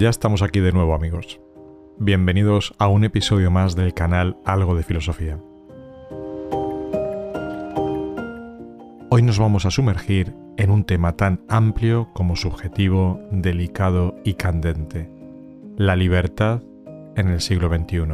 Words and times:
Ya 0.00 0.08
estamos 0.08 0.40
aquí 0.40 0.60
de 0.60 0.72
nuevo 0.72 0.94
amigos. 0.94 1.42
Bienvenidos 1.98 2.72
a 2.78 2.88
un 2.88 3.04
episodio 3.04 3.50
más 3.50 3.76
del 3.76 3.92
canal 3.92 4.38
Algo 4.46 4.74
de 4.74 4.82
Filosofía. 4.82 5.38
Hoy 9.10 9.20
nos 9.20 9.38
vamos 9.38 9.66
a 9.66 9.70
sumergir 9.70 10.34
en 10.56 10.70
un 10.70 10.84
tema 10.84 11.18
tan 11.18 11.44
amplio 11.50 12.08
como 12.14 12.34
subjetivo, 12.34 13.20
delicado 13.30 14.16
y 14.24 14.36
candente. 14.36 15.10
La 15.76 15.96
libertad 15.96 16.62
en 17.14 17.28
el 17.28 17.42
siglo 17.42 17.68
XXI. 17.68 18.06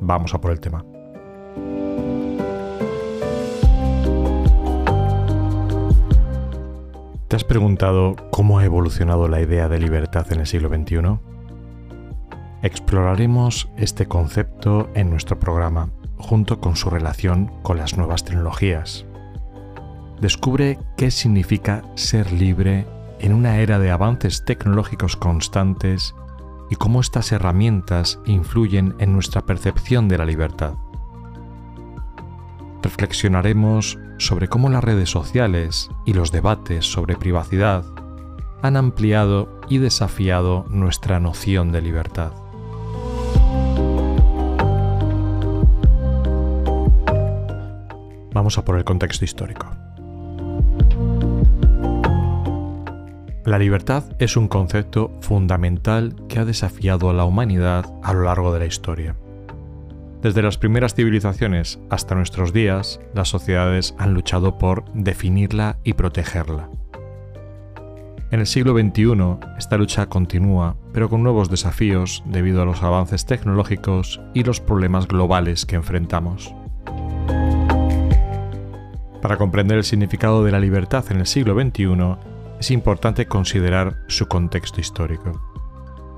Vamos 0.00 0.32
a 0.32 0.40
por 0.40 0.52
el 0.52 0.60
tema. 0.60 0.86
¿Te 7.28 7.34
has 7.34 7.42
preguntado 7.42 8.14
cómo 8.30 8.60
ha 8.60 8.64
evolucionado 8.64 9.26
la 9.26 9.40
idea 9.40 9.68
de 9.68 9.80
libertad 9.80 10.30
en 10.30 10.38
el 10.38 10.46
siglo 10.46 10.68
XXI? 10.68 11.18
Exploraremos 12.62 13.68
este 13.76 14.06
concepto 14.06 14.88
en 14.94 15.10
nuestro 15.10 15.40
programa, 15.40 15.90
junto 16.18 16.60
con 16.60 16.76
su 16.76 16.88
relación 16.88 17.50
con 17.62 17.78
las 17.78 17.96
nuevas 17.96 18.24
tecnologías. 18.24 19.06
Descubre 20.20 20.78
qué 20.96 21.10
significa 21.10 21.82
ser 21.96 22.30
libre 22.30 22.86
en 23.18 23.32
una 23.32 23.58
era 23.58 23.80
de 23.80 23.90
avances 23.90 24.44
tecnológicos 24.44 25.16
constantes 25.16 26.14
y 26.70 26.76
cómo 26.76 27.00
estas 27.00 27.32
herramientas 27.32 28.20
influyen 28.24 28.94
en 29.00 29.12
nuestra 29.12 29.42
percepción 29.42 30.06
de 30.06 30.18
la 30.18 30.26
libertad. 30.26 30.74
Reflexionaremos 32.86 33.98
sobre 34.16 34.46
cómo 34.46 34.68
las 34.68 34.84
redes 34.84 35.10
sociales 35.10 35.90
y 36.04 36.12
los 36.12 36.30
debates 36.30 36.86
sobre 36.86 37.16
privacidad 37.16 37.84
han 38.62 38.76
ampliado 38.76 39.60
y 39.68 39.78
desafiado 39.78 40.66
nuestra 40.68 41.18
noción 41.18 41.72
de 41.72 41.82
libertad. 41.82 42.30
Vamos 48.32 48.56
a 48.56 48.64
por 48.64 48.78
el 48.78 48.84
contexto 48.84 49.24
histórico. 49.24 49.66
La 53.44 53.58
libertad 53.58 54.04
es 54.20 54.36
un 54.36 54.46
concepto 54.46 55.10
fundamental 55.22 56.14
que 56.28 56.38
ha 56.38 56.44
desafiado 56.44 57.10
a 57.10 57.14
la 57.14 57.24
humanidad 57.24 57.84
a 58.04 58.12
lo 58.12 58.22
largo 58.22 58.52
de 58.52 58.60
la 58.60 58.66
historia. 58.66 59.16
Desde 60.22 60.42
las 60.42 60.58
primeras 60.58 60.94
civilizaciones 60.94 61.78
hasta 61.90 62.14
nuestros 62.14 62.52
días, 62.52 63.00
las 63.14 63.28
sociedades 63.28 63.94
han 63.98 64.14
luchado 64.14 64.58
por 64.58 64.84
definirla 64.94 65.78
y 65.84 65.92
protegerla. 65.92 66.70
En 68.32 68.40
el 68.40 68.46
siglo 68.46 68.72
XXI, 68.72 69.38
esta 69.56 69.76
lucha 69.76 70.06
continúa, 70.06 70.76
pero 70.92 71.08
con 71.08 71.22
nuevos 71.22 71.48
desafíos 71.48 72.24
debido 72.26 72.60
a 72.60 72.64
los 72.64 72.82
avances 72.82 73.24
tecnológicos 73.24 74.20
y 74.34 74.42
los 74.42 74.60
problemas 74.60 75.06
globales 75.06 75.64
que 75.64 75.76
enfrentamos. 75.76 76.52
Para 79.22 79.36
comprender 79.36 79.78
el 79.78 79.84
significado 79.84 80.44
de 80.44 80.50
la 80.50 80.60
libertad 80.60 81.04
en 81.10 81.18
el 81.18 81.26
siglo 81.26 81.54
XXI, 81.54 82.16
es 82.58 82.70
importante 82.70 83.26
considerar 83.26 83.96
su 84.08 84.26
contexto 84.26 84.80
histórico. 84.80 85.55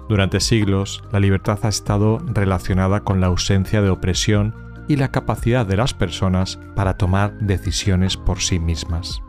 Durante 0.08 0.40
siglos, 0.40 1.04
la 1.12 1.20
libertad 1.20 1.58
ha 1.62 1.68
estado 1.68 2.18
relacionada 2.32 3.00
con 3.00 3.20
la 3.20 3.26
ausencia 3.26 3.82
de 3.82 3.90
opresión 3.90 4.54
y 4.88 4.96
la 4.96 5.10
capacidad 5.10 5.66
de 5.66 5.76
las 5.76 5.92
personas 5.92 6.58
para 6.74 6.96
tomar 6.96 7.38
decisiones 7.40 8.16
por 8.16 8.40
sí 8.40 8.58
mismas. 8.58 9.22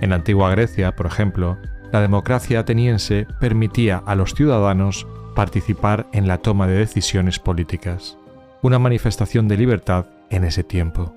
En 0.00 0.10
la 0.10 0.16
antigua 0.16 0.50
Grecia, 0.50 0.94
por 0.94 1.06
ejemplo, 1.06 1.58
la 1.92 2.00
democracia 2.00 2.60
ateniense 2.60 3.26
permitía 3.40 3.98
a 4.06 4.14
los 4.14 4.34
ciudadanos 4.34 5.08
participar 5.34 6.06
en 6.12 6.28
la 6.28 6.38
toma 6.38 6.68
de 6.68 6.78
decisiones 6.78 7.40
políticas, 7.40 8.16
una 8.62 8.78
manifestación 8.78 9.48
de 9.48 9.56
libertad 9.56 10.06
en 10.30 10.44
ese 10.44 10.62
tiempo. 10.62 11.12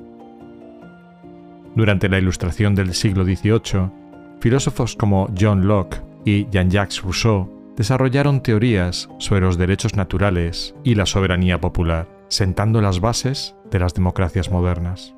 Durante 1.75 2.09
la 2.09 2.17
Ilustración 2.17 2.73
del 2.73 2.95
siglo 2.95 3.23
XVIII, 3.23 3.91
filósofos 4.39 4.95
como 4.95 5.29
John 5.39 5.67
Locke 5.67 6.01
y 6.25 6.47
Jean-Jacques 6.49 7.01
Rousseau 7.03 7.62
desarrollaron 7.75 8.41
teorías 8.41 9.09
sobre 9.17 9.41
los 9.41 9.57
derechos 9.57 9.95
naturales 9.95 10.75
y 10.83 10.95
la 10.95 11.05
soberanía 11.05 11.59
popular, 11.59 12.07
sentando 12.27 12.81
las 12.81 12.99
bases 12.99 13.55
de 13.71 13.79
las 13.79 13.93
democracias 13.93 14.51
modernas. 14.51 15.15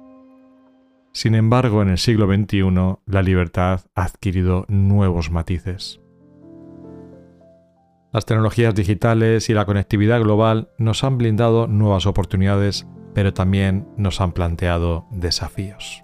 Sin 1.11 1.35
embargo, 1.35 1.81
en 1.81 1.89
el 1.89 1.97
siglo 1.97 2.27
XXI, 2.27 2.97
la 3.05 3.21
libertad 3.21 3.81
ha 3.95 4.03
adquirido 4.03 4.66
nuevos 4.67 5.31
matices. 5.31 6.01
Las 8.11 8.25
tecnologías 8.25 8.75
digitales 8.75 9.49
y 9.49 9.53
la 9.53 9.66
conectividad 9.66 10.22
global 10.22 10.69
nos 10.77 11.03
han 11.03 11.17
blindado 11.17 11.67
nuevas 11.67 12.05
oportunidades, 12.05 12.87
pero 13.13 13.33
también 13.33 13.87
nos 13.97 14.22
han 14.22 14.31
planteado 14.31 15.05
desafíos. 15.11 16.01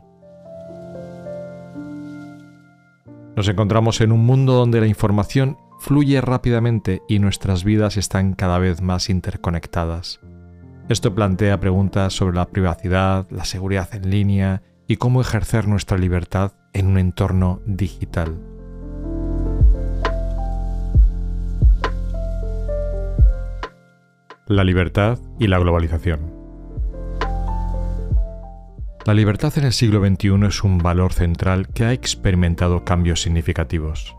Nos 3.35 3.47
encontramos 3.47 4.01
en 4.01 4.11
un 4.11 4.25
mundo 4.25 4.53
donde 4.53 4.81
la 4.81 4.87
información 4.87 5.57
fluye 5.81 6.21
rápidamente 6.21 7.01
y 7.07 7.17
nuestras 7.17 7.63
vidas 7.63 7.97
están 7.97 8.33
cada 8.33 8.59
vez 8.59 8.81
más 8.83 9.09
interconectadas. 9.09 10.19
Esto 10.89 11.15
plantea 11.15 11.59
preguntas 11.59 12.13
sobre 12.13 12.35
la 12.35 12.49
privacidad, 12.49 13.25
la 13.31 13.45
seguridad 13.45 13.89
en 13.95 14.11
línea 14.11 14.61
y 14.87 14.97
cómo 14.97 15.21
ejercer 15.21 15.67
nuestra 15.67 15.97
libertad 15.97 16.53
en 16.73 16.85
un 16.85 16.99
entorno 16.99 17.61
digital. 17.65 18.37
La 24.45 24.63
libertad 24.63 25.17
y 25.39 25.47
la 25.47 25.57
globalización. 25.57 26.19
La 29.07 29.15
libertad 29.15 29.51
en 29.57 29.63
el 29.63 29.73
siglo 29.73 30.05
XXI 30.05 30.45
es 30.45 30.63
un 30.63 30.77
valor 30.77 31.11
central 31.11 31.69
que 31.69 31.85
ha 31.85 31.91
experimentado 31.93 32.85
cambios 32.85 33.23
significativos. 33.23 34.15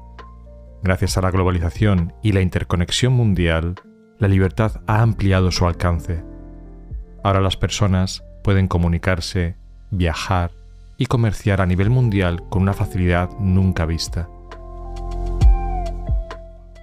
Gracias 0.85 1.17
a 1.17 1.21
la 1.21 1.31
globalización 1.31 2.13
y 2.23 2.33
la 2.33 2.41
interconexión 2.41 3.13
mundial, 3.13 3.77
la 4.19 4.27
libertad 4.27 4.83
ha 4.89 5.01
ampliado 5.01 5.53
su 5.53 5.65
alcance. 5.65 6.25
Ahora 7.23 7.41
las 7.41 7.57
personas 7.57 8.25
pueden 8.43 8.67
comunicarse, 8.67 9.55
viajar 9.93 10.51
y 10.99 11.07
comerciar 11.07 11.61
a 11.61 11.67
nivel 11.67 11.89
mundial 11.89 12.43
con 12.49 12.63
una 12.63 12.73
facilidad 12.73 13.31
nunca 13.39 13.87
vista. 13.87 14.29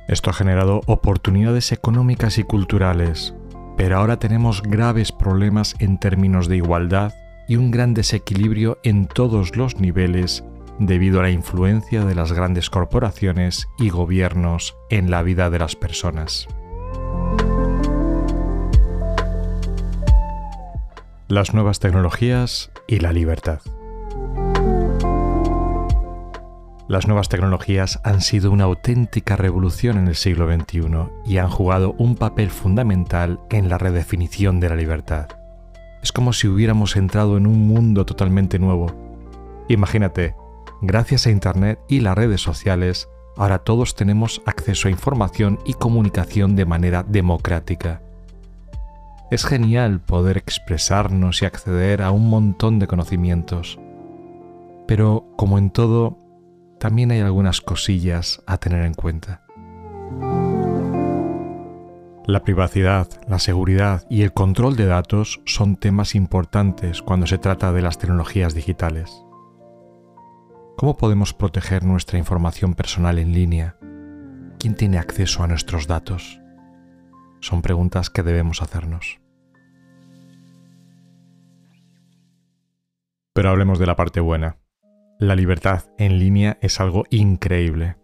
Esto 0.07 0.29
ha 0.29 0.33
generado 0.33 0.79
oportunidades 0.85 1.73
económicas 1.73 2.37
y 2.37 2.43
culturales, 2.43 3.35
pero 3.75 3.97
ahora 3.97 4.17
tenemos 4.17 4.63
graves 4.63 5.11
problemas 5.11 5.75
en 5.79 5.99
términos 5.99 6.47
de 6.47 6.55
igualdad 6.55 7.13
y 7.49 7.57
un 7.57 7.69
gran 7.69 7.93
desequilibrio 7.93 8.79
en 8.83 9.07
todos 9.07 9.57
los 9.57 9.81
niveles 9.81 10.45
debido 10.79 11.19
a 11.19 11.23
la 11.23 11.29
influencia 11.29 12.06
de 12.06 12.16
las 12.16 12.31
grandes 12.31 12.69
corporaciones 12.69 13.67
y 13.78 13.90
gobiernos 13.90 14.75
en 14.90 15.12
la 15.12 15.22
vida 15.22 15.50
de 15.50 15.59
las 15.59 15.75
personas. 15.75 16.47
Las 21.28 21.53
nuevas 21.53 21.79
tecnologías 21.79 22.72
y 22.88 23.00
la 23.00 23.13
libertad. 23.13 23.59
Las 26.88 27.06
nuevas 27.06 27.29
tecnologías 27.29 28.00
han 28.03 28.19
sido 28.22 28.50
una 28.50 28.63
auténtica 28.63 29.35
revolución 29.35 30.00
en 30.00 30.07
el 30.07 30.16
siglo 30.16 30.51
XXI 30.51 30.90
y 31.23 31.38
han 31.38 31.50
jugado 31.50 31.94
un 32.00 32.16
papel 32.16 32.50
fundamental 32.50 33.40
en 33.51 33.69
la 33.69 33.78
redefinición 33.78 34.59
de 34.59 34.69
la 34.69 34.75
libertad. 34.75 35.28
Es 36.01 36.11
como 36.11 36.34
si 36.34 36.47
hubiéramos 36.47 36.96
entrado 36.96 37.38
en 37.38 37.46
un 37.46 37.67
mundo 37.67 38.07
totalmente 38.07 38.57
nuevo. 38.57 38.88
Imagínate, 39.67 40.34
Gracias 40.81 41.28
a 41.28 41.31
Internet 41.31 41.79
y 41.90 42.00
las 42.00 42.16
redes 42.16 42.41
sociales, 42.41 43.09
ahora 43.35 43.59
todos 43.59 43.96
tenemos 43.96 44.41
acceso 44.46 44.87
a 44.87 44.91
información 44.91 45.59
y 45.66 45.73
comunicación 45.73 46.55
de 46.55 46.66
manera 46.66 47.03
democrática. 47.03 48.02
Es 49.29 49.46
genial 49.46 49.99
poder 49.99 50.37
expresarnos 50.37 51.41
y 51.41 51.46
acceder 51.46 52.02
a 52.02 52.11
un 52.11 52.29
montón 52.29 52.79
de 52.79 52.87
conocimientos. 52.87 53.78
Pero, 54.87 55.26
como 55.35 55.58
en 55.58 55.70
todo, 55.70 56.17
también 56.79 57.11
hay 57.11 57.20
algunas 57.20 57.59
cosillas 57.59 58.41
a 58.47 58.58
tener 58.58 58.85
en 58.85 58.93
cuenta. 58.93 59.43
La 62.26 62.43
privacidad, 62.43 63.08
la 63.28 63.40
seguridad 63.40 64.05
y 64.09 64.22
el 64.22 64.34
control 64.34 64.78
de 64.78 64.85
datos 64.85 65.41
son 65.46 65.76
temas 65.76 66.16
importantes 66.16 67.02
cuando 67.02 67.28
se 67.28 67.37
trata 67.37 67.73
de 67.73 67.81
las 67.81 67.97
tecnologías 67.97 68.53
digitales. 68.53 69.26
¿Cómo 70.79 70.96
podemos 70.96 71.34
proteger 71.34 71.84
nuestra 71.84 72.17
información 72.17 72.73
personal 72.73 73.20
en 73.20 73.34
línea? 73.34 73.76
¿Quién 74.59 74.76
tiene 74.76 74.97
acceso 74.97 75.43
a 75.43 75.47
nuestros 75.47 75.87
datos? 75.87 76.40
Son 77.41 77.61
preguntas 77.61 78.09
que 78.09 78.23
debemos 78.23 78.61
hacernos. 78.61 79.20
Pero 83.34 83.49
hablemos 83.49 83.78
de 83.78 83.87
la 83.87 83.97
parte 83.97 84.22
buena. 84.22 84.55
La 85.20 85.35
libertad 85.35 85.84
en 85.97 86.17
línea 86.17 86.58
es 86.61 86.79
algo 86.79 87.03
increíble. 87.09 87.97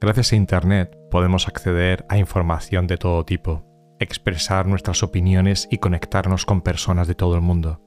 Gracias 0.00 0.32
a 0.32 0.36
Internet 0.36 0.98
podemos 1.12 1.46
acceder 1.46 2.06
a 2.08 2.18
información 2.18 2.88
de 2.88 2.96
todo 2.96 3.24
tipo, 3.24 3.64
expresar 4.00 4.66
nuestras 4.66 5.04
opiniones 5.04 5.68
y 5.70 5.78
conectarnos 5.78 6.44
con 6.44 6.62
personas 6.62 7.06
de 7.06 7.14
todo 7.14 7.36
el 7.36 7.40
mundo. 7.40 7.80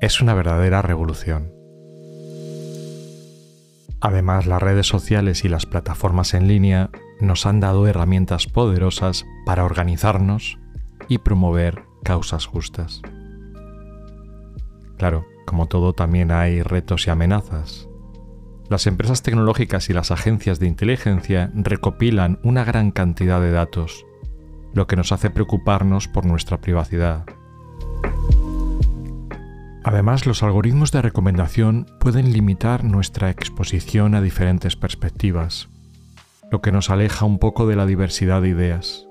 Es 0.00 0.20
una 0.20 0.34
verdadera 0.34 0.80
revolución. 0.80 1.57
Además, 4.00 4.46
las 4.46 4.62
redes 4.62 4.86
sociales 4.86 5.44
y 5.44 5.48
las 5.48 5.66
plataformas 5.66 6.34
en 6.34 6.46
línea 6.46 6.90
nos 7.20 7.46
han 7.46 7.60
dado 7.60 7.86
herramientas 7.88 8.46
poderosas 8.46 9.26
para 9.44 9.64
organizarnos 9.64 10.58
y 11.08 11.18
promover 11.18 11.82
causas 12.04 12.46
justas. 12.46 13.02
Claro, 14.98 15.26
como 15.46 15.66
todo 15.66 15.94
también 15.94 16.30
hay 16.30 16.62
retos 16.62 17.06
y 17.06 17.10
amenazas. 17.10 17.88
Las 18.68 18.86
empresas 18.86 19.22
tecnológicas 19.22 19.88
y 19.88 19.94
las 19.94 20.10
agencias 20.10 20.60
de 20.60 20.66
inteligencia 20.66 21.50
recopilan 21.54 22.38
una 22.42 22.64
gran 22.64 22.90
cantidad 22.90 23.40
de 23.40 23.50
datos, 23.50 24.04
lo 24.74 24.86
que 24.86 24.96
nos 24.96 25.10
hace 25.10 25.30
preocuparnos 25.30 26.06
por 26.06 26.26
nuestra 26.26 26.60
privacidad. 26.60 27.24
Además, 29.88 30.26
los 30.26 30.42
algoritmos 30.42 30.92
de 30.92 31.00
recomendación 31.00 31.86
pueden 31.98 32.30
limitar 32.30 32.84
nuestra 32.84 33.30
exposición 33.30 34.14
a 34.14 34.20
diferentes 34.20 34.76
perspectivas, 34.76 35.70
lo 36.52 36.60
que 36.60 36.72
nos 36.72 36.90
aleja 36.90 37.24
un 37.24 37.38
poco 37.38 37.66
de 37.66 37.74
la 37.74 37.86
diversidad 37.86 38.42
de 38.42 38.50
ideas. 38.50 39.08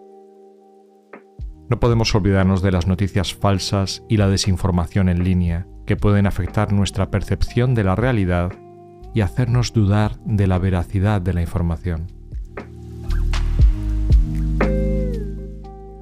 No 1.67 1.79
podemos 1.79 2.13
olvidarnos 2.13 2.61
de 2.61 2.71
las 2.71 2.85
noticias 2.85 3.33
falsas 3.33 4.03
y 4.07 4.17
la 4.17 4.29
desinformación 4.29 5.09
en 5.09 5.23
línea, 5.23 5.65
que 5.87 5.97
pueden 5.97 6.27
afectar 6.27 6.71
nuestra 6.71 7.09
percepción 7.09 7.73
de 7.73 7.83
la 7.83 7.95
realidad 7.95 8.51
y 9.15 9.21
hacernos 9.21 9.73
dudar 9.73 10.19
de 10.25 10.45
la 10.45 10.59
veracidad 10.59 11.23
de 11.23 11.33
la 11.33 11.41
información. 11.41 12.05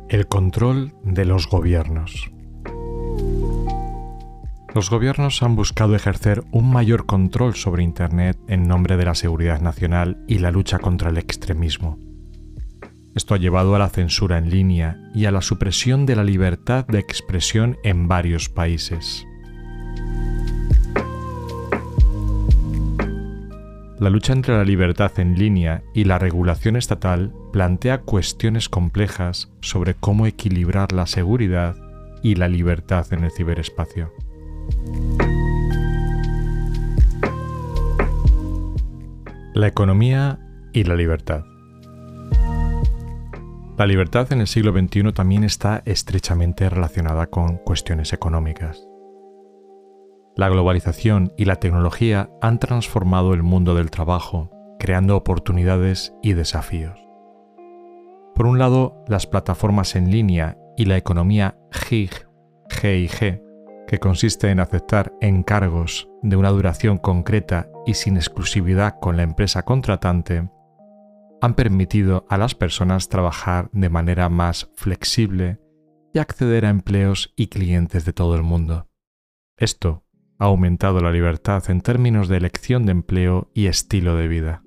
El 0.10 0.28
control 0.28 0.94
de 1.02 1.24
los 1.24 1.48
gobiernos. 1.48 2.35
Los 4.76 4.90
gobiernos 4.90 5.42
han 5.42 5.56
buscado 5.56 5.96
ejercer 5.96 6.44
un 6.52 6.70
mayor 6.70 7.06
control 7.06 7.56
sobre 7.56 7.82
Internet 7.82 8.38
en 8.50 8.68
nombre 8.68 8.98
de 8.98 9.06
la 9.06 9.16
seguridad 9.16 9.62
nacional 9.62 10.18
y 10.28 10.40
la 10.40 10.52
lucha 10.52 10.80
contra 10.80 11.12
el 11.12 11.18
extremismo. 11.18 11.98
Esto 13.16 13.36
ha 13.36 13.38
llevado 13.38 13.74
a 13.74 13.80
la 13.80 13.88
censura 13.88 14.38
en 14.38 14.50
línea 14.50 14.98
y 15.14 15.28
a 15.28 15.32
la 15.32 15.42
supresión 15.42 16.06
de 16.06 16.18
la 16.18 16.26
libertad 16.26 16.86
de 16.88 17.00
expresión 17.00 17.78
en 17.86 18.10
varios 18.10 18.50
países. 18.50 19.26
La 23.98 24.10
lucha 24.10 24.34
entre 24.34 24.58
la 24.58 24.66
libertad 24.66 25.18
en 25.22 25.40
línea 25.40 25.84
y 25.94 26.04
la 26.04 26.20
regulación 26.20 26.76
estatal 26.76 27.34
plantea 27.54 28.02
cuestiones 28.02 28.68
complejas 28.68 29.50
sobre 29.62 29.94
cómo 29.94 30.28
equilibrar 30.28 30.92
la 30.92 31.08
seguridad 31.08 31.78
y 32.22 32.36
la 32.36 32.50
libertad 32.50 33.06
en 33.14 33.24
el 33.24 33.32
ciberespacio. 33.32 34.12
La 39.54 39.68
economía 39.68 40.40
y 40.74 40.84
la 40.84 40.96
libertad. 40.96 41.46
La 43.78 43.86
libertad 43.86 44.32
en 44.32 44.42
el 44.42 44.48
siglo 44.48 44.72
XXI 44.72 45.12
también 45.14 45.44
está 45.44 45.82
estrechamente 45.86 46.70
relacionada 46.70 47.28
con 47.28 47.58
cuestiones 47.58 48.14
económicas. 48.14 48.88
La 50.38 50.50
globalización 50.50 51.34
y 51.38 51.46
la 51.46 51.58
tecnología 51.58 52.30
han 52.42 52.60
transformado 52.60 53.34
el 53.34 53.44
mundo 53.44 53.76
del 53.76 53.92
trabajo, 53.92 54.50
creando 54.80 55.16
oportunidades 55.16 56.14
y 56.22 56.34
desafíos. 56.34 57.00
Por 58.36 58.46
un 58.46 58.60
lado, 58.60 59.04
las 59.08 59.28
plataformas 59.28 59.96
en 59.96 60.12
línea 60.12 60.58
y 60.76 60.86
la 60.86 60.98
economía 60.98 61.58
GIG, 61.72 62.28
GIG, 62.70 63.42
que 63.88 64.00
consiste 64.00 64.50
en 64.50 64.60
aceptar 64.60 65.14
encargos 65.22 66.10
de 66.22 66.36
una 66.36 66.50
duración 66.50 66.98
concreta 66.98 67.70
y 67.86 67.94
sin 67.94 68.18
exclusividad 68.18 69.00
con 69.00 69.18
la 69.18 69.24
empresa 69.24 69.64
contratante, 69.64 70.50
han 71.42 71.54
permitido 71.54 72.26
a 72.30 72.38
las 72.38 72.56
personas 72.56 73.10
trabajar 73.10 73.70
de 73.72 73.90
manera 73.90 74.30
más 74.30 74.72
flexible 74.76 75.60
y 76.14 76.20
acceder 76.20 76.66
a 76.66 76.70
empleos 76.70 77.34
y 77.36 77.48
clientes 77.48 78.06
de 78.06 78.14
todo 78.14 78.36
el 78.36 78.44
mundo. 78.44 78.88
Esto 79.58 80.06
ha 80.40 80.46
aumentado 80.46 81.00
la 81.00 81.12
libertad 81.12 81.64
en 81.70 81.82
términos 81.82 82.28
de 82.28 82.38
elección 82.38 82.86
de 82.86 82.94
empleo 82.94 83.52
y 83.54 83.68
estilo 83.68 84.16
de 84.16 84.28
vida. 84.28 84.65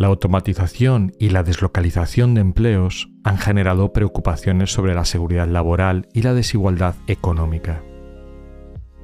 La 0.00 0.06
automatización 0.06 1.12
y 1.18 1.28
la 1.28 1.42
deslocalización 1.42 2.32
de 2.32 2.40
empleos 2.40 3.10
han 3.22 3.36
generado 3.36 3.92
preocupaciones 3.92 4.72
sobre 4.72 4.94
la 4.94 5.04
seguridad 5.04 5.46
laboral 5.46 6.08
y 6.14 6.22
la 6.22 6.32
desigualdad 6.32 6.94
económica. 7.06 7.82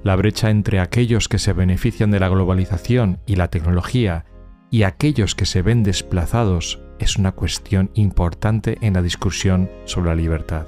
La 0.03 0.17
brecha 0.17 0.49
entre 0.49 0.81
aquellos 0.81 1.29
que 1.29 1.39
se 1.39 1.53
benefician 1.53 2.11
de 2.11 2.19
la 2.19 2.31
globalización 2.31 3.21
y 3.27 3.37
la 3.37 3.49
tecnología 3.49 4.25
y 4.71 4.85
aquellos 4.85 5.35
que 5.35 5.45
se 5.45 5.61
ven 5.61 5.83
desplazados 5.83 6.81
es 6.99 7.19
una 7.19 7.33
cuestión 7.33 7.91
importante 7.93 8.79
en 8.81 8.95
la 8.95 9.03
discusión 9.03 9.71
sobre 9.85 10.09
la 10.09 10.15
libertad. 10.15 10.67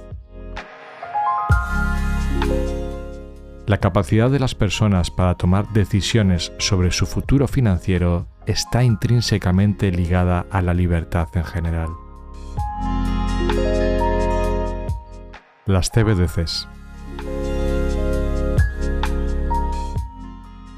La 3.66 3.78
capacidad 3.78 4.28
de 4.28 4.40
las 4.40 4.54
personas 4.54 5.10
para 5.10 5.36
tomar 5.36 5.72
decisiones 5.72 6.52
sobre 6.58 6.90
su 6.90 7.06
futuro 7.06 7.48
financiero 7.48 8.28
está 8.48 8.82
intrínsecamente 8.82 9.92
ligada 9.92 10.46
a 10.50 10.62
la 10.62 10.72
libertad 10.72 11.28
en 11.34 11.44
general. 11.44 11.90
Las 15.66 15.90
CBDCs. 15.90 16.66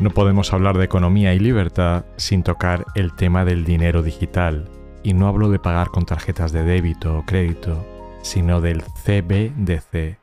No 0.00 0.11
podemos 0.11 0.52
hablar 0.52 0.78
de 0.78 0.84
economía 0.84 1.32
y 1.32 1.38
libertad 1.38 2.06
sin 2.17 2.43
tocar 2.43 2.87
el 2.96 3.14
tema 3.14 3.44
del 3.44 3.64
dinero 3.64 4.02
digital, 4.02 4.69
y 5.05 5.14
no 5.14 5.28
hablo 5.28 5.49
de 5.49 5.61
pagar 5.61 5.88
con 5.90 6.06
tarjetas 6.06 6.50
de 6.50 6.64
débito 6.64 7.19
o 7.19 7.25
crédito, 7.25 7.87
sino 8.23 8.61
del 8.61 8.82
CBDC, 8.82 10.19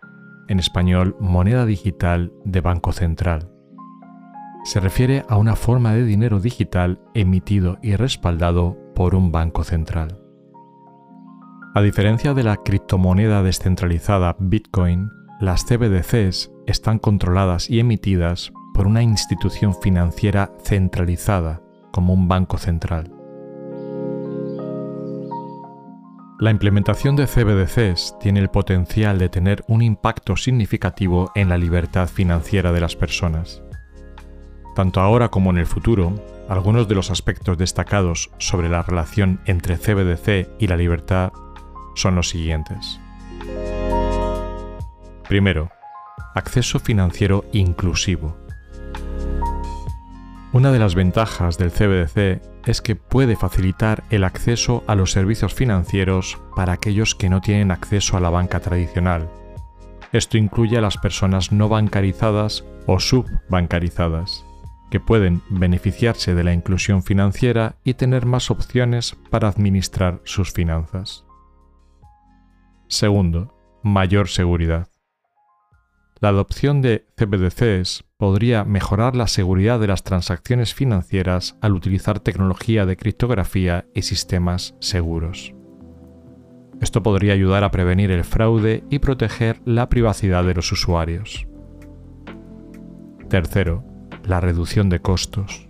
en 0.50 0.60
español 0.60 1.16
moneda 1.22 1.66
digital 1.66 2.34
de 2.44 2.60
Banco 2.60 2.92
Central 2.92 3.57
se 4.64 4.80
refiere 4.80 5.24
a 5.30 5.38
una 5.38 5.56
forma 5.56 5.94
de 5.94 6.04
dinero 6.04 6.40
digital 6.40 7.00
emitido 7.14 7.78
y 7.82 7.96
respaldado 7.96 8.78
por 8.96 9.16
un 9.16 9.32
banco 9.32 9.64
central. 9.64 10.20
A 11.76 11.82
diferencia 11.82 12.34
de 12.34 12.44
la 12.44 12.58
criptomoneda 12.58 13.44
descentralizada 13.44 14.36
Bitcoin, 14.40 15.10
las 15.40 15.64
CBDCs 15.66 16.52
están 16.66 16.98
controladas 16.98 17.70
y 17.70 17.80
emitidas 17.80 18.52
por 18.74 18.88
una 18.88 19.04
institución 19.04 19.74
financiera 19.74 20.52
centralizada, 20.64 21.62
como 21.92 22.14
un 22.14 22.28
banco 22.28 22.58
central. 22.58 23.14
La 26.40 26.52
implementación 26.52 27.16
de 27.16 27.26
CBDCs 27.26 28.16
tiene 28.20 28.40
el 28.40 28.50
potencial 28.50 29.18
de 29.18 29.30
tener 29.30 29.64
un 29.68 29.82
impacto 29.82 30.36
significativo 30.36 31.32
en 31.34 31.50
la 31.50 31.58
libertad 31.58 32.08
financiera 32.08 32.72
de 32.72 32.80
las 32.80 32.96
personas. 32.96 33.64
Tanto 34.78 35.02
ahora 35.02 35.30
como 35.30 35.50
en 35.50 35.58
el 35.58 35.66
futuro, 35.66 36.14
algunos 36.48 36.88
de 36.88 36.94
los 36.94 37.10
aspectos 37.10 37.58
destacados 37.58 38.30
sobre 38.38 38.70
la 38.70 38.84
relación 38.84 39.42
entre 39.46 39.76
CBDC 39.76 40.50
y 40.60 40.68
la 40.68 40.78
libertad 40.78 41.32
son 41.96 42.14
los 42.14 42.30
siguientes. 42.30 43.00
Primero, 45.28 45.72
acceso 46.36 46.78
financiero 46.78 47.44
inclusivo. 47.54 48.38
Una 50.54 50.72
de 50.72 50.78
las 50.78 50.94
ventajas 50.94 51.58
del 51.58 51.72
CBDC 51.72 52.68
es 52.68 52.84
que 52.84 52.96
puede 52.96 53.36
facilitar 53.36 54.04
el 54.12 54.24
acceso 54.24 54.84
a 54.86 54.94
los 54.94 55.12
servicios 55.12 55.56
financieros 55.56 56.38
para 56.56 56.74
aquellos 56.74 57.16
que 57.16 57.30
no 57.30 57.42
tienen 57.42 57.72
acceso 57.72 58.16
a 58.16 58.20
la 58.20 58.30
banca 58.30 58.60
tradicional. 58.60 59.28
Esto 60.12 60.38
incluye 60.38 60.78
a 60.78 60.82
las 60.82 60.98
personas 60.98 61.52
no 61.52 61.68
bancarizadas 61.68 62.64
o 62.86 63.00
subbancarizadas 63.00 64.47
que 64.90 65.00
pueden 65.00 65.42
beneficiarse 65.50 66.34
de 66.34 66.44
la 66.44 66.54
inclusión 66.54 67.04
financiera 67.04 67.76
y 67.84 67.96
tener 67.96 68.26
más 68.26 68.52
opciones 68.52 69.18
para 69.30 69.48
administrar 69.48 70.22
sus 70.24 70.52
finanzas. 70.52 71.26
Segundo, 72.88 73.54
mayor 73.84 74.30
seguridad. 74.30 74.88
La 76.20 76.30
adopción 76.30 76.82
de 76.82 77.06
CBDCs 77.16 78.06
podría 78.18 78.64
mejorar 78.64 79.16
la 79.16 79.28
seguridad 79.28 79.80
de 79.80 79.88
las 79.88 80.04
transacciones 80.04 80.74
financieras 80.74 81.58
al 81.62 81.74
utilizar 81.74 82.20
tecnología 82.20 82.86
de 82.86 82.98
criptografía 82.98 83.86
y 83.94 84.02
sistemas 84.02 84.76
seguros. 84.80 85.54
Esto 86.82 87.04
podría 87.04 87.34
ayudar 87.34 87.64
a 87.64 87.72
prevenir 87.72 88.10
el 88.12 88.24
fraude 88.24 88.84
y 88.90 89.00
proteger 89.00 89.62
la 89.66 89.90
privacidad 89.90 90.44
de 90.44 90.56
los 90.56 90.72
usuarios. 90.72 91.48
Tercero, 93.30 93.84
la 94.28 94.42
reducción 94.42 94.90
de 94.90 95.00
costos. 95.00 95.68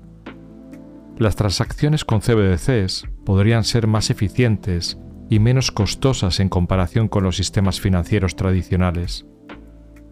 las 1.20 1.36
transacciones 1.36 2.06
con 2.06 2.22
CBDCs 2.22 3.08
podrían 3.26 3.64
ser 3.64 3.88
más 3.88 4.10
eficientes 4.10 5.00
y 5.30 5.40
menos 5.40 5.72
costosas 5.72 6.40
en 6.40 6.50
comparación 6.50 7.08
con 7.08 7.24
los 7.24 7.38
sistemas 7.38 7.80
financieros 7.80 8.36
tradicionales. 8.36 9.26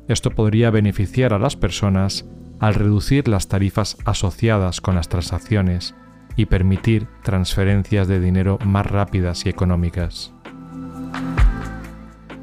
Esto 0.08 0.32
podría 0.32 0.72
beneficiar 0.72 1.34
a 1.34 1.40
las 1.40 1.56
personas 1.56 2.26
al 2.60 2.74
reducir 2.74 3.28
las 3.28 3.48
tarifas 3.48 3.98
asociadas 4.06 4.82
con 4.82 4.96
las 4.96 5.10
transacciones 5.10 5.96
y 6.36 6.46
permitir 6.46 7.08
transferencias 7.24 8.08
de 8.08 8.20
dinero 8.20 8.58
más 8.66 8.86
rápidas 8.86 9.46
y 9.46 9.50
económicas. 9.50 10.34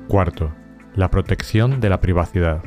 Cuarto, 0.09 0.53
la 0.95 1.11
protección 1.11 1.81
de 1.81 1.91
la 1.91 2.01
privacidad. 2.01 2.63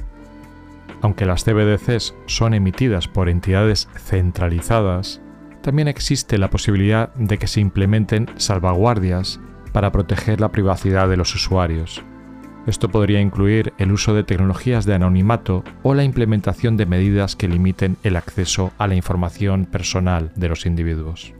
Aunque 1.06 1.28
las 1.28 1.44
CBDCs 1.44 2.16
son 2.26 2.56
emitidas 2.56 3.08
por 3.08 3.30
entidades 3.30 3.88
centralizadas, 3.96 5.22
también 5.62 5.88
existe 5.88 6.40
la 6.40 6.50
posibilidad 6.50 7.14
de 7.14 7.38
que 7.38 7.46
se 7.46 7.60
implementen 7.62 8.28
salvaguardias 8.38 9.40
para 9.72 9.92
proteger 9.92 10.42
la 10.42 10.52
privacidad 10.52 11.08
de 11.08 11.16
los 11.16 11.36
usuarios. 11.36 12.02
Esto 12.66 12.90
podría 12.90 13.22
incluir 13.22 13.72
el 13.78 13.92
uso 13.92 14.16
de 14.16 14.24
tecnologías 14.24 14.86
de 14.86 14.96
anonimato 14.96 15.64
o 15.84 15.94
la 15.94 16.04
implementación 16.04 16.76
de 16.76 16.88
medidas 16.88 17.36
que 17.36 17.50
limiten 17.50 17.98
el 18.02 18.16
acceso 18.16 18.72
a 18.80 18.88
la 18.88 18.96
información 18.96 19.68
personal 19.68 20.32
de 20.36 20.50
los 20.50 20.66
individuos. 20.66 21.36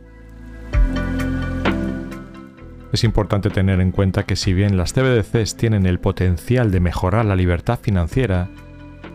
Es 2.92 3.02
importante 3.02 3.50
tener 3.50 3.80
en 3.80 3.90
cuenta 3.90 4.22
que 4.22 4.36
si 4.36 4.54
bien 4.54 4.76
las 4.76 4.92
CBDCs 4.92 5.56
tienen 5.56 5.86
el 5.86 5.98
potencial 5.98 6.70
de 6.70 6.78
mejorar 6.78 7.24
la 7.24 7.34
libertad 7.34 7.80
financiera, 7.82 8.48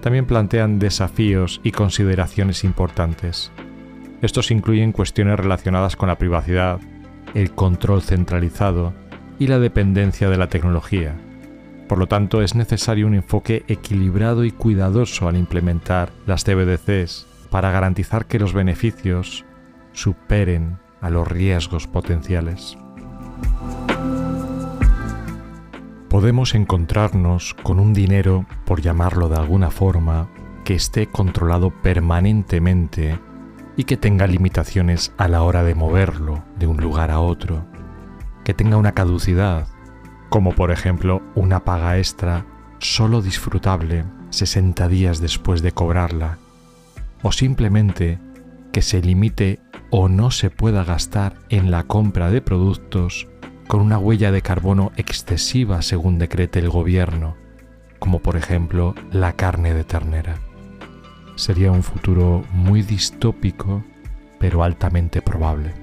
también 0.02 0.26
plantean 0.26 0.80
desafíos 0.80 1.62
y 1.64 1.72
consideraciones 1.72 2.64
importantes. 2.64 3.52
Estos 4.22 4.52
incluyen 4.52 4.92
cuestiones 4.92 5.40
relacionadas 5.40 5.96
con 5.96 6.10
la 6.10 6.18
privacidad, 6.18 6.80
el 7.34 7.52
control 7.52 8.02
centralizado 8.02 8.94
y 9.40 9.48
la 9.48 9.60
dependencia 9.60 10.30
de 10.30 10.38
la 10.38 10.50
tecnología. 10.50 11.16
Por 11.88 11.98
lo 11.98 12.08
tanto, 12.08 12.42
es 12.42 12.56
necesario 12.56 13.08
un 13.08 13.16
enfoque 13.16 13.64
equilibrado 13.68 14.46
y 14.46 14.52
cuidadoso 14.52 15.28
al 15.28 15.38
implementar 15.38 16.12
las 16.26 16.44
CBDCs 16.44 17.28
para 17.50 17.72
garantizar 17.72 18.28
que 18.28 18.40
los 18.40 18.54
beneficios 18.54 19.46
superen 19.92 20.78
a 21.02 21.10
los 21.10 21.28
riesgos 21.28 21.88
potenciales. 21.88 22.78
Podemos 26.22 26.54
encontrarnos 26.54 27.56
con 27.64 27.80
un 27.80 27.96
dinero, 27.96 28.46
por 28.66 28.80
llamarlo 28.80 29.28
de 29.28 29.38
alguna 29.38 29.72
forma, 29.72 30.30
que 30.64 30.76
esté 30.76 31.08
controlado 31.08 31.72
permanentemente 31.72 33.18
y 33.76 33.86
que 33.86 33.98
tenga 33.98 34.28
limitaciones 34.28 35.14
a 35.18 35.28
la 35.28 35.42
hora 35.42 35.64
de 35.64 35.74
moverlo 35.74 36.44
de 36.60 36.68
un 36.68 36.78
lugar 36.78 37.10
a 37.10 37.20
otro, 37.20 37.66
que 38.44 38.54
tenga 38.54 38.78
una 38.78 38.92
caducidad, 38.92 39.68
como 40.30 40.54
por 40.54 40.70
ejemplo 40.70 41.24
una 41.34 41.64
paga 41.64 41.98
extra 41.98 42.46
solo 42.78 43.24
disfrutable 43.24 44.06
60 44.30 44.88
días 44.90 45.22
después 45.22 45.64
de 45.64 45.72
cobrarla, 45.72 46.38
o 47.24 47.32
simplemente 47.32 48.20
que 48.72 48.84
se 48.84 49.02
limite 49.02 49.60
o 49.90 50.08
no 50.08 50.30
se 50.30 50.52
pueda 50.52 50.84
gastar 50.84 51.40
en 51.50 51.72
la 51.72 51.82
compra 51.86 52.30
de 52.30 52.42
productos 52.42 53.28
con 53.72 53.80
una 53.80 53.98
huella 53.98 54.34
de 54.34 54.42
carbono 54.42 54.92
excesiva 54.98 55.82
según 55.82 56.20
decrete 56.20 56.60
el 56.60 56.70
gobierno, 56.70 57.38
como 58.00 58.20
por 58.20 58.36
ejemplo 58.36 58.94
la 59.12 59.32
carne 59.34 59.74
de 59.74 59.86
ternera 59.86 60.36
sería 61.42 61.72
un 61.72 61.82
futuro 61.82 62.44
muy 62.52 62.84
distópico, 62.84 63.84
pero 64.40 64.64
altamente 64.64 65.22
probable. 65.22 65.74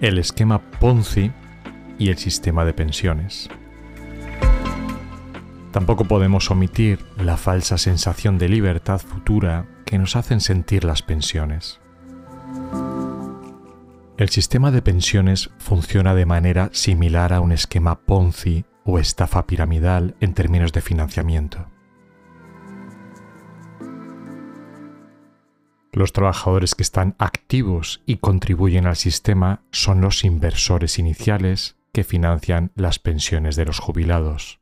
El 0.00 0.18
esquema 0.18 0.60
Ponzi 0.60 1.32
y 1.98 2.10
el 2.10 2.18
sistema 2.18 2.64
de 2.64 2.74
pensiones. 2.74 3.48
Tampoco 5.72 6.04
podemos 6.04 6.50
omitir 6.50 7.00
la 7.16 7.36
falsa 7.36 7.78
sensación 7.78 8.38
de 8.38 8.48
libertad 8.48 9.00
futura 9.00 9.66
que 9.84 9.98
nos 9.98 10.14
hacen 10.16 10.40
sentir 10.40 10.84
las 10.84 11.02
pensiones. 11.02 11.81
El 14.22 14.28
sistema 14.28 14.70
de 14.70 14.82
pensiones 14.82 15.50
funciona 15.58 16.14
de 16.14 16.26
manera 16.26 16.70
similar 16.72 17.32
a 17.32 17.40
un 17.40 17.50
esquema 17.50 18.02
Ponzi 18.02 18.64
o 18.84 19.00
estafa 19.00 19.48
piramidal 19.48 20.14
en 20.20 20.32
términos 20.32 20.72
de 20.72 20.80
financiamiento. 20.80 21.66
Los 25.90 26.12
trabajadores 26.12 26.76
que 26.76 26.84
están 26.84 27.16
activos 27.18 28.00
y 28.06 28.18
contribuyen 28.18 28.86
al 28.86 28.94
sistema 28.94 29.64
son 29.72 30.00
los 30.00 30.22
inversores 30.22 31.00
iniciales 31.00 31.74
que 31.92 32.04
financian 32.04 32.70
las 32.76 33.00
pensiones 33.00 33.56
de 33.56 33.64
los 33.64 33.80
jubilados. 33.80 34.60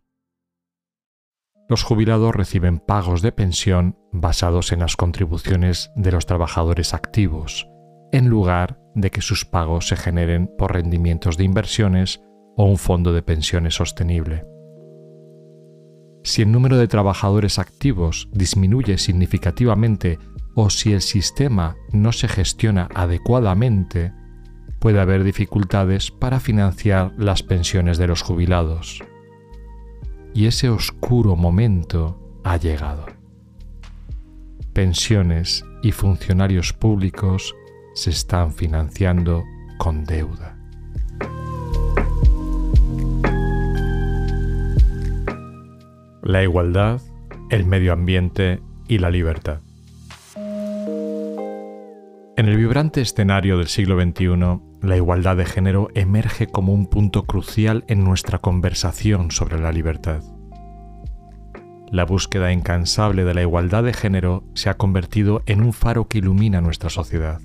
Los 1.68 1.82
jubilados 1.82 2.34
reciben 2.34 2.78
pagos 2.78 3.20
de 3.20 3.32
pensión 3.32 3.98
basados 4.10 4.72
en 4.72 4.78
las 4.78 4.96
contribuciones 4.96 5.90
de 5.96 6.12
los 6.12 6.24
trabajadores 6.24 6.94
activos, 6.94 7.68
en 8.10 8.30
lugar 8.30 8.79
de 8.94 9.10
que 9.10 9.20
sus 9.20 9.44
pagos 9.44 9.88
se 9.88 9.96
generen 9.96 10.50
por 10.58 10.72
rendimientos 10.72 11.36
de 11.36 11.44
inversiones 11.44 12.20
o 12.56 12.64
un 12.64 12.78
fondo 12.78 13.12
de 13.12 13.22
pensiones 13.22 13.74
sostenible. 13.74 14.44
Si 16.22 16.42
el 16.42 16.52
número 16.52 16.76
de 16.76 16.88
trabajadores 16.88 17.58
activos 17.58 18.28
disminuye 18.32 18.98
significativamente 18.98 20.18
o 20.54 20.68
si 20.68 20.92
el 20.92 21.00
sistema 21.00 21.76
no 21.92 22.12
se 22.12 22.28
gestiona 22.28 22.88
adecuadamente, 22.94 24.12
puede 24.80 25.00
haber 25.00 25.24
dificultades 25.24 26.10
para 26.10 26.40
financiar 26.40 27.12
las 27.16 27.42
pensiones 27.42 27.98
de 27.98 28.06
los 28.06 28.22
jubilados. 28.22 29.02
Y 30.34 30.46
ese 30.46 30.68
oscuro 30.68 31.36
momento 31.36 32.40
ha 32.44 32.56
llegado. 32.56 33.06
Pensiones 34.72 35.64
y 35.82 35.92
funcionarios 35.92 36.72
públicos 36.72 37.54
se 38.00 38.08
están 38.08 38.54
financiando 38.54 39.44
con 39.76 40.06
deuda. 40.06 40.56
La 46.22 46.42
igualdad, 46.42 47.02
el 47.50 47.66
medio 47.66 47.92
ambiente 47.92 48.62
y 48.88 48.98
la 48.98 49.10
libertad. 49.10 49.60
En 52.38 52.48
el 52.48 52.56
vibrante 52.56 53.02
escenario 53.02 53.58
del 53.58 53.66
siglo 53.66 54.00
XXI, 54.00 54.60
la 54.80 54.96
igualdad 54.96 55.36
de 55.36 55.44
género 55.44 55.88
emerge 55.94 56.46
como 56.46 56.72
un 56.72 56.86
punto 56.86 57.24
crucial 57.24 57.84
en 57.86 58.02
nuestra 58.02 58.38
conversación 58.38 59.30
sobre 59.30 59.60
la 59.60 59.72
libertad. 59.72 60.22
La 61.92 62.06
búsqueda 62.06 62.50
incansable 62.50 63.24
de 63.24 63.34
la 63.34 63.42
igualdad 63.42 63.82
de 63.82 63.92
género 63.92 64.44
se 64.54 64.70
ha 64.70 64.78
convertido 64.78 65.42
en 65.44 65.60
un 65.60 65.74
faro 65.74 66.08
que 66.08 66.16
ilumina 66.16 66.62
nuestra 66.62 66.88
sociedad. 66.88 67.42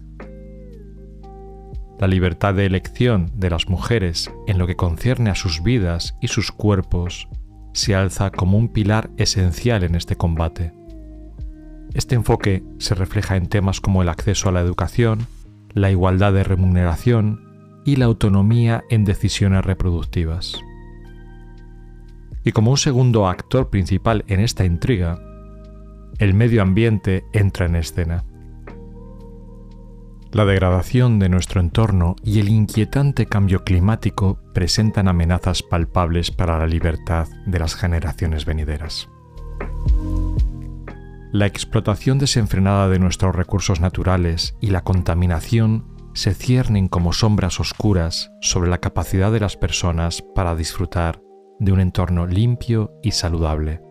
La 1.99 2.07
libertad 2.07 2.53
de 2.53 2.65
elección 2.65 3.31
de 3.35 3.49
las 3.49 3.69
mujeres 3.69 4.29
en 4.47 4.57
lo 4.57 4.67
que 4.67 4.75
concierne 4.75 5.29
a 5.29 5.35
sus 5.35 5.63
vidas 5.63 6.17
y 6.21 6.27
sus 6.27 6.51
cuerpos 6.51 7.29
se 7.71 7.95
alza 7.95 8.31
como 8.31 8.57
un 8.57 8.67
pilar 8.67 9.09
esencial 9.17 9.83
en 9.83 9.95
este 9.95 10.17
combate. 10.17 10.73
Este 11.93 12.15
enfoque 12.15 12.63
se 12.77 12.95
refleja 12.95 13.37
en 13.37 13.47
temas 13.47 13.79
como 13.79 14.01
el 14.01 14.09
acceso 14.09 14.49
a 14.49 14.51
la 14.51 14.59
educación, 14.59 15.27
la 15.73 15.89
igualdad 15.89 16.33
de 16.33 16.43
remuneración 16.43 17.81
y 17.85 17.95
la 17.95 18.05
autonomía 18.05 18.83
en 18.89 19.05
decisiones 19.05 19.63
reproductivas. 19.63 20.59
Y 22.43 22.51
como 22.51 22.71
un 22.71 22.77
segundo 22.77 23.27
actor 23.27 23.69
principal 23.69 24.25
en 24.27 24.41
esta 24.41 24.65
intriga, 24.65 25.17
el 26.19 26.33
medio 26.33 26.61
ambiente 26.61 27.23
entra 27.31 27.65
en 27.65 27.75
escena. 27.75 28.25
La 30.35 30.43
degradación 30.43 31.17
de 31.17 31.29
nuestro 31.29 31.61
entorno 31.61 32.17
y 32.21 32.39
el 32.41 32.49
inquietante 32.49 33.25
cambio 33.25 33.63
climático 33.63 34.37
presentan 34.53 35.07
amenazas 35.07 35.63
palpables 35.63 36.29
para 36.29 36.59
la 36.59 36.67
libertad 36.67 37.27
de 37.45 37.57
las 37.57 37.75
generaciones 37.75 38.45
venideras 38.45 39.07
la 41.35 41.47
explotación 41.47 42.17
desenfrenada 42.17 42.87
de 42.87 42.97
nuestros 42.97 43.35
recursos 43.35 43.81
naturales 43.81 44.55
y 44.61 44.67
la 44.67 44.85
contaminación 44.85 45.83
se 46.13 46.33
ciernen 46.33 46.87
como 46.87 47.11
sombras 47.11 47.59
oscuras 47.59 48.31
sobre 48.39 48.69
la 48.69 48.77
capacidad 48.77 49.33
de 49.33 49.41
las 49.41 49.57
personas 49.57 50.23
para 50.33 50.55
disfrutar 50.55 51.19
de 51.59 51.73
un 51.73 51.81
entorno 51.81 52.25
limpio 52.25 52.93
y 53.03 53.11
saludable. 53.11 53.81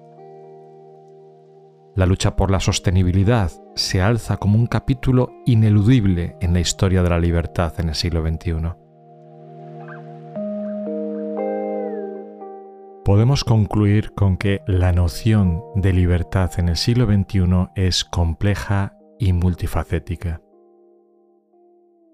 La 1.97 2.07
lucha 2.07 2.37
por 2.37 2.51
la 2.51 2.61
sostenibilidad 2.61 3.53
se 3.77 4.03
alza 4.03 4.37
como 4.37 4.59
un 4.59 4.67
capítulo 4.67 5.31
ineludible 5.47 6.37
en 6.41 6.53
la 6.53 6.61
historia 6.61 7.03
de 7.03 7.11
la 7.11 7.19
libertad 7.19 7.73
en 7.79 7.89
el 7.89 7.95
siglo 7.95 8.23
XXI. 8.23 8.85
podemos 13.05 13.45
concluir 13.45 14.13
con 14.15 14.39
que 14.39 14.63
la 14.67 14.93
noción 14.93 15.63
de 15.75 15.93
libertad 15.93 16.51
en 16.57 16.71
el 16.71 16.77
siglo 16.77 17.07
XXI 17.07 17.69
es 17.77 18.05
compleja 18.05 18.97
y 19.19 19.33
multifacética. 19.33 20.41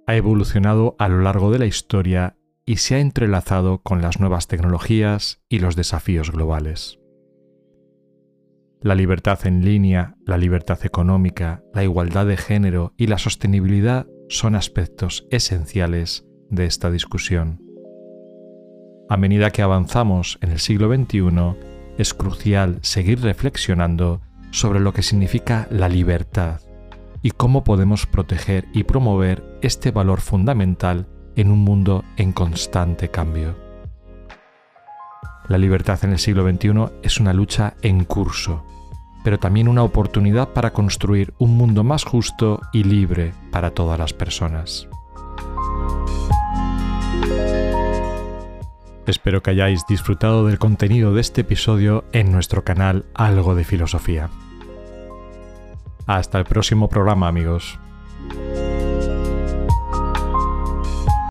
ha 0.06 0.16
evolucionado 0.16 0.96
a 0.99 1.08
lo 1.08 1.20
largo 1.20 1.52
de 1.52 1.60
la 1.60 1.66
historia 1.66 2.37
y 2.66 2.78
se 2.78 2.96
ha 2.96 2.99
entrelazado 2.99 3.80
con 3.82 4.02
las 4.02 4.18
nuevas 4.18 4.49
tecnologías 4.49 5.40
y 5.49 5.60
los 5.60 5.76
desafíos 5.76 6.32
globales. 6.32 7.00
La 8.82 8.94
libertad 8.94 9.46
en 9.46 9.62
línea, 9.62 10.16
la 10.25 10.38
libertad 10.38 10.78
económica, 10.87 11.62
la 11.75 11.84
igualdad 11.84 12.25
de 12.25 12.38
género 12.38 12.94
y 12.96 13.08
la 13.08 13.18
sostenibilidad 13.18 14.06
son 14.30 14.54
aspectos 14.54 15.26
esenciales 15.30 16.25
de 16.49 16.64
esta 16.64 16.90
discusión. 16.90 17.60
A 19.10 19.18
medida 19.18 19.50
que 19.50 19.60
avanzamos 19.60 20.38
en 20.40 20.52
el 20.52 20.60
siglo 20.60 20.88
XXI, 20.88 21.56
es 21.99 22.14
crucial 22.14 22.78
seguir 22.80 23.20
reflexionando 23.20 24.22
sobre 24.50 24.80
lo 24.80 24.94
que 24.94 25.02
significa 25.02 25.68
la 25.70 25.90
libertad 25.90 26.62
y 27.20 27.32
cómo 27.32 27.64
podemos 27.64 28.06
proteger 28.06 28.64
y 28.72 28.84
promover 28.84 29.58
este 29.60 29.90
valor 29.90 30.22
fundamental 30.22 31.06
en 31.37 31.50
un 31.50 31.58
mundo 31.58 32.02
en 32.16 32.32
constante 32.32 33.10
cambio. 33.10 33.56
La 35.49 35.58
libertad 35.58 35.99
en 36.02 36.12
el 36.12 36.18
siglo 36.18 36.49
XXI 36.49 37.00
es 37.02 37.20
una 37.20 37.34
lucha 37.34 37.75
en 37.82 38.04
curso, 38.04 38.64
pero 39.24 39.38
también 39.38 39.68
una 39.68 39.82
oportunidad 39.82 40.48
para 40.50 40.72
construir 40.72 41.34
un 41.38 41.56
mundo 41.56 41.84
más 41.84 42.04
justo 42.04 42.60
y 42.72 42.84
libre 42.84 43.32
para 43.50 43.70
todas 43.72 43.98
las 43.98 44.12
personas. 44.12 44.88
Espero 49.06 49.42
que 49.42 49.50
hayáis 49.50 49.86
disfrutado 49.88 50.46
del 50.46 50.58
contenido 50.58 51.12
de 51.14 51.20
este 51.20 51.40
episodio 51.40 52.04
en 52.12 52.30
nuestro 52.30 52.62
canal 52.62 53.06
Algo 53.14 53.54
de 53.54 53.64
Filosofía. 53.64 54.30
Hasta 56.06 56.38
el 56.38 56.44
próximo 56.44 56.88
programa 56.88 57.26
amigos. 57.26 57.78